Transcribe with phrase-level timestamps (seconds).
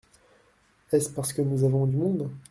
[0.91, 2.31] Est-ce parce que nous avons du monde?